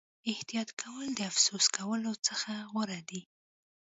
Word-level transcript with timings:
احتیاط 0.31 0.69
کول 0.81 1.07
د 1.15 1.19
افسوس 1.31 1.65
کولو 1.77 2.11
څخه 2.27 2.51
غوره 2.71 2.99
دي. 3.09 3.21